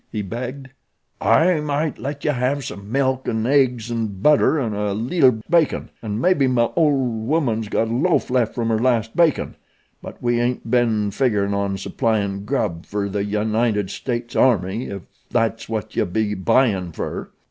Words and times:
he 0.11 0.23
begged. 0.23 0.69
"I 1.21 1.59
might 1.59 1.99
let 1.99 2.25
ye 2.25 2.31
have 2.31 2.65
some 2.65 2.91
milk 2.91 3.27
an' 3.29 3.45
eggs 3.45 3.91
an' 3.91 4.07
butter 4.19 4.59
an' 4.59 4.73
a 4.73 4.95
leetle 4.95 5.41
bacon 5.47 5.91
an' 6.01 6.19
mebby 6.19 6.47
my 6.47 6.71
ol' 6.75 7.05
woman's 7.23 7.67
got 7.67 7.87
a 7.87 7.93
loaf 7.93 8.31
left 8.31 8.55
from 8.55 8.69
her 8.69 8.79
last 8.79 9.15
bakin'; 9.15 9.53
but 10.01 10.17
we 10.19 10.41
ain't 10.41 10.71
been 10.71 11.11
figgerin' 11.11 11.53
on 11.53 11.77
supplyin' 11.77 12.45
grub 12.45 12.83
fer 12.87 13.09
the 13.09 13.23
United 13.25 13.91
States 13.91 14.35
army 14.35 14.89
ef 14.89 15.03
that's 15.29 15.69
what 15.69 15.95
yew 15.95 16.07
be 16.07 16.33
buyin' 16.33 16.91
fer." 16.91 17.29